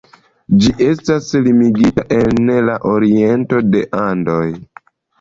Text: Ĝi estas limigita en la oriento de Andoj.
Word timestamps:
Ĝi 0.63 0.71
estas 0.85 1.27
limigita 1.49 2.07
en 2.17 2.51
la 2.71 2.81
oriento 2.95 3.65
de 3.71 3.89
Andoj. 4.11 4.45